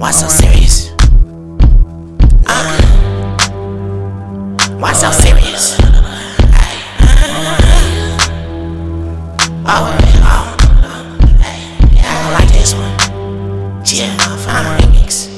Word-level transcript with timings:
Why 0.00 0.12
so 0.12 0.28
serious? 0.28 0.92
Uh, 2.46 2.64
why 4.80 4.94
so 4.94 5.10
serious? 5.10 5.76
Oh, 9.68 9.92
oh, 10.24 10.56
yeah, 11.92 12.08
I 12.08 12.32
like 12.32 12.48
this 12.48 12.72
one. 12.72 12.96
Yeah, 13.84 14.16
uh, 14.48 14.80
remix. 14.80 15.28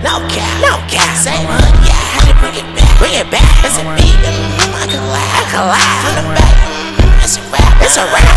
No 0.00 0.24
cap, 0.32 0.48
no 0.64 0.80
cap. 0.88 1.14
Same 1.18 1.44
hood, 1.44 1.84
yeah, 1.84 1.92
I 1.92 2.16
had 2.16 2.32
to 2.32 2.34
bring 2.40 2.56
it 2.56 2.64
back, 2.74 2.98
bring 2.98 3.12
it 3.12 3.30
back. 3.30 3.44
It's 3.62 3.76
a 3.76 3.84
beat, 4.00 4.16
I 4.16 5.04
laugh, 5.04 5.36
I 5.36 5.76
from 6.00 6.16
the 6.16 6.24
back. 6.32 6.54
Mm-hmm, 6.64 7.24
it's 7.24 7.36
a 7.36 7.40
rap, 7.52 7.82
it's 7.82 7.96
a 7.98 8.04
rap. 8.06 8.29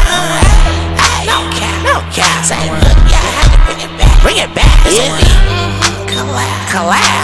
It's 4.86 5.00
a 5.00 5.34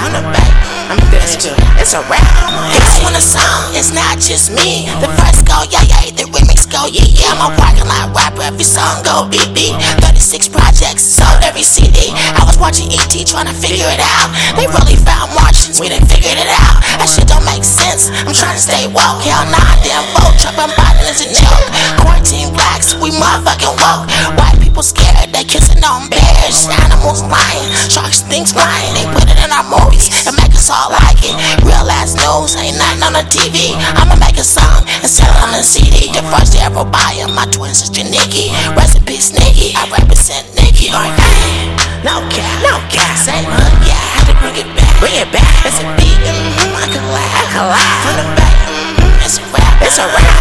from 0.09 0.13
the 0.16 0.23
back. 0.31 0.55
I'm 0.90 0.98
too. 1.38 1.54
It's 1.77 1.94
a 1.94 2.02
rap. 2.09 2.26
If 2.73 2.82
I 2.82 2.98
want 3.05 3.13
a 3.13 3.22
song, 3.22 3.76
it's 3.77 3.94
not 3.94 4.18
just 4.18 4.49
me. 4.49 4.90
The 5.04 5.12
first 5.22 5.45
go, 5.45 5.62
yeah, 5.70 5.85
yeah, 5.85 6.09
the 6.18 6.26
remix 6.34 6.66
go, 6.66 6.90
yeah, 6.90 7.05
yeah. 7.05 7.35
I'm 7.35 7.45
a 7.45 7.54
parking 7.59 7.85
lot 7.85 8.09
rapper, 8.16 8.41
every 8.41 8.66
song 8.66 9.04
go, 9.05 9.30
beep, 9.30 9.54
beep. 9.54 9.77
36 10.02 10.49
projects, 10.49 11.05
sold 11.05 11.45
every 11.45 11.62
CD. 11.62 12.09
I 12.16 12.41
was 12.48 12.58
watching 12.58 12.90
ET 12.90 13.13
trying 13.27 13.45
to 13.45 13.54
figure 13.54 13.85
it 13.85 14.02
out. 14.02 14.34
They 14.57 14.66
really 14.66 14.98
found 14.98 15.30
Martians, 15.38 15.77
we 15.77 15.94
done 15.94 16.02
figured 16.10 16.41
it 16.41 16.49
out. 16.49 16.82
That 16.98 17.05
shit 17.05 17.30
don't 17.30 17.46
make 17.46 17.62
sense. 17.62 18.10
I'm 18.26 18.34
trying 18.34 18.57
to 18.57 18.63
stay 18.63 18.90
woke. 18.90 19.21
Hell 19.21 19.46
nah, 19.54 19.77
damn 19.85 20.02
vote. 20.18 20.41
Trump 20.41 20.57
and 20.57 20.73
Biden 20.73 21.05
is 21.05 21.21
a 21.21 21.30
joke. 21.30 21.66
Quarantine 22.02 22.49
blacks, 22.55 22.98
we 22.98 23.13
motherfucking 23.13 23.77
woke. 23.77 24.10
White 24.41 24.48
people 25.81 26.09
scared, 26.09 26.09
they 26.09 26.09
kissing 26.09 26.09
on 26.09 26.09
bears. 26.09 26.67
Animals 26.85 27.21
lying, 27.23 27.71
sharks 27.89 28.21
things 28.23 28.51
flying. 28.51 28.93
They 28.93 29.05
put 29.13 29.27
it 29.27 29.40
in 29.40 29.51
our 29.51 29.63
movies 29.63 30.09
and 30.27 30.35
make 30.35 30.54
us 30.54 30.70
all 30.70 30.91
like 30.91 31.20
it. 31.23 31.35
Real 31.63 31.87
ass 31.90 32.15
news, 32.15 32.55
ain't 32.57 32.77
nothing 32.77 33.04
on 33.04 33.13
the 33.13 33.26
TV. 33.29 33.76
I'ma 33.95 34.15
make 34.20 34.37
a 34.37 34.43
song 34.43 34.84
and 35.01 35.09
sell 35.09 35.29
it 35.29 35.43
on 35.43 35.51
the 35.51 35.63
CD. 35.63 36.12
The 36.12 36.23
first 36.31 36.54
to 36.54 36.59
ever 36.63 36.85
buy 36.85 37.15
it, 37.17 37.29
my 37.31 37.45
twin 37.51 37.73
sister 37.73 38.04
Nikki. 38.04 38.51
Recipe 38.76 39.20
Sneaky, 39.20 39.76
I 39.76 39.87
represent 39.91 40.48
Nikki. 40.55 40.91
Hey, 40.91 41.76
no 42.04 42.23
cap, 42.32 42.51
no 42.63 42.76
cap. 42.89 43.15
Say 43.20 43.43
hood, 43.43 43.73
yeah, 43.87 43.95
I 43.95 44.09
had 44.20 44.26
to 44.32 44.35
bring 44.39 44.55
it 44.59 44.70
back, 44.76 44.91
bring 44.99 45.15
it 45.15 45.29
back. 45.32 45.48
It's 45.65 45.79
a 45.79 45.85
beat, 45.95 46.17
mm-hmm, 46.23 46.76
I 46.76 46.85
can 46.87 47.05
laugh, 47.11 47.55
I 47.55 47.63
laugh 47.67 47.95
from 48.04 48.15
the 48.20 48.27
back. 48.35 48.55
Mm-hmm, 48.67 49.26
it's 49.26 49.37
a 49.37 49.43
rap, 49.51 49.76
it's 49.84 49.99
a 49.99 50.07
rap. 50.07 50.35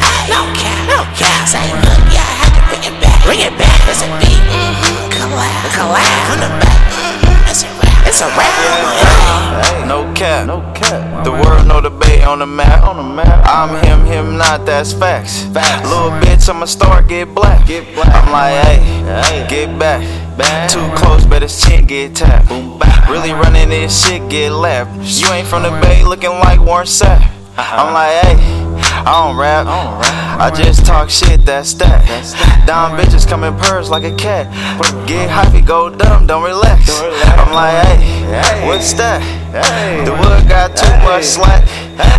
Hey, 0.00 0.32
no 0.32 0.40
cap, 0.56 0.78
no 0.88 1.00
cap. 1.16 1.44
Same 1.48 1.83
it's 7.48 7.62
a 7.62 7.68
rap, 7.68 8.06
it's 8.06 8.20
a 8.20 8.26
rap. 8.26 9.86
No 9.86 10.12
cap. 10.14 10.46
No 10.46 10.60
cap. 10.74 11.24
The 11.24 11.30
world 11.30 11.66
know 11.66 11.80
the 11.80 11.90
bay 11.90 12.22
on 12.22 12.38
the 12.38 12.46
map. 12.46 12.84
On 12.84 12.96
the 12.96 13.02
map. 13.02 13.44
I'm 13.46 13.70
him, 13.84 14.06
him 14.06 14.36
not. 14.38 14.64
That's 14.64 14.92
facts. 14.92 15.44
Facts. 15.52 15.88
Little 15.88 16.10
bitch, 16.10 16.48
I'ma 16.48 16.64
start 16.66 17.06
get 17.08 17.34
black. 17.34 17.66
Get 17.66 17.94
black. 17.94 18.08
I'm 18.14 18.32
like, 18.32 18.54
hey, 18.64 18.78
Hey. 19.22 19.46
get 19.48 19.78
back. 19.78 20.02
Back. 20.38 20.70
Too 20.70 20.88
close, 20.96 21.24
better 21.26 21.48
chin 21.48 21.86
get 21.86 22.16
tapped. 22.16 22.48
Boom, 22.48 22.78
bap. 22.78 23.08
Really 23.08 23.32
running 23.32 23.68
this 23.68 24.04
shit, 24.06 24.28
get 24.28 24.52
left. 24.52 24.90
You 25.20 25.28
ain't 25.32 25.46
from 25.46 25.62
the 25.62 25.70
bay, 25.82 26.02
looking 26.04 26.30
like 26.30 26.60
Warren 26.60 26.86
Sapp. 26.86 27.20
Uh-huh. 27.56 27.76
I'm 27.86 27.94
like, 27.94 28.12
hey, 28.24 28.63
I 29.04 29.20
don't 29.20 29.36
rap. 29.36 29.66
I 29.68 30.50
just 30.50 30.86
talk 30.86 31.10
shit, 31.10 31.44
that's 31.44 31.74
that. 31.74 32.08
Down 32.66 32.96
bitches 32.98 33.28
come 33.28 33.44
in 33.44 33.54
purrs 33.56 33.90
like 33.90 34.04
a 34.04 34.14
cat. 34.16 34.48
Get 35.06 35.28
hypey, 35.28 35.64
go 35.64 35.90
dumb, 35.90 36.26
don't 36.26 36.42
relax. 36.42 36.88
I'm 37.36 37.52
like, 37.52 37.84
hey, 37.84 38.66
what's 38.66 38.92
that? 38.94 39.20
The 40.08 40.12
wood 40.12 40.48
got 40.48 40.72
too 40.72 40.88
much 41.04 41.24
slack. 41.24 41.62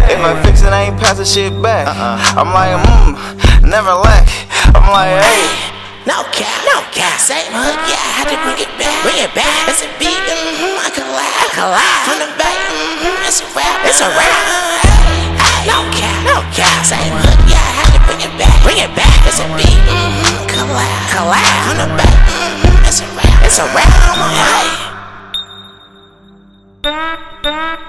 If 0.05 0.21
I 0.21 0.37
fix 0.45 0.61
it, 0.61 0.69
I 0.69 0.87
ain't 0.87 0.99
passing 1.01 1.25
shit 1.25 1.51
back. 1.61 1.89
I'm 2.37 2.53
like, 2.53 2.77
mmm, 2.77 3.65
never 3.65 3.91
lack. 3.91 4.29
I'm 4.77 4.85
like, 4.93 5.09
hey. 5.25 5.73
No 6.05 6.21
cap, 6.29 6.53
no 6.69 6.85
cap. 6.93 7.17
Same 7.17 7.49
hood, 7.49 7.81
yeah, 7.89 7.97
I 7.97 8.11
had 8.21 8.29
to 8.29 8.37
bring 8.45 8.61
it 8.61 8.69
back, 8.77 8.93
bring 9.01 9.17
it 9.17 9.33
back. 9.33 9.65
It's 9.65 9.81
a 9.81 9.89
beat, 9.97 10.13
mm-hmm, 10.13 10.77
I 10.77 10.93
laugh, 11.01 11.57
I 11.57 11.65
laugh 11.65 12.05
from 12.05 12.21
the 12.21 12.29
back. 12.37 12.53
Mm-hmm, 12.69 13.25
it's 13.25 13.41
a 13.41 13.47
rap, 13.57 13.81
it's 13.89 14.01
a 14.05 14.09
rap 14.13 14.54
yeah. 16.57 16.81
Say, 16.81 16.97
look, 17.11 17.39
yeah, 17.51 17.59
I 17.59 17.71
had 17.79 17.89
to 17.95 18.01
bring 18.07 18.21
it 18.23 18.33
back. 18.39 18.63
Bring 18.63 18.79
it 18.79 18.91
back, 18.95 19.27
it's 19.27 19.39
a 19.39 19.47
beat. 19.59 19.79
Mhm. 19.87 20.47
Collab, 20.47 21.01
collab. 21.11 21.69
On 21.69 21.77
the 21.77 21.87
back, 21.99 22.17
mm-hmm. 22.27 22.87
it's 22.87 22.99
a 23.01 23.07
rap, 23.17 23.45
it's 23.45 23.59
a 23.59 23.65
rap. 23.75 23.91
I'm 24.09 24.21
on 24.23 24.31
hey. 24.39 24.67
Back, 26.81 27.19
back. 27.43 27.85